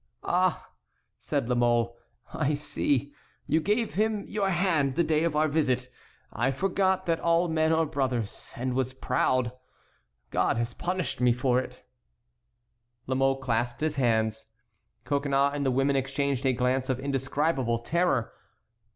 "Ah!" 0.23 0.71
said 1.19 1.47
La 1.47 1.53
Mole, 1.53 1.95
"I 2.33 2.55
see; 2.55 3.13
you 3.45 3.61
gave 3.61 3.93
him 3.93 4.25
your 4.27 4.49
hand 4.49 4.95
the 4.95 5.03
day 5.03 5.23
of 5.23 5.35
our 5.35 5.47
visit; 5.47 5.89
I 6.33 6.49
forgot 6.49 7.05
that 7.05 7.19
all 7.19 7.47
men 7.47 7.71
are 7.71 7.85
brothers, 7.85 8.51
and 8.55 8.73
was 8.73 8.95
proud. 8.95 9.51
God 10.31 10.57
has 10.57 10.73
punished 10.73 11.21
me 11.21 11.31
for 11.31 11.59
it!" 11.59 11.83
La 13.05 13.13
Mole 13.13 13.37
clasped 13.37 13.81
his 13.81 13.97
hands. 13.97 14.47
Coconnas 15.03 15.51
and 15.53 15.63
the 15.67 15.69
women 15.69 15.95
exchanged 15.95 16.47
a 16.47 16.53
glance 16.53 16.89
of 16.89 16.99
indescribable 16.99 17.77
terror. 17.77 18.33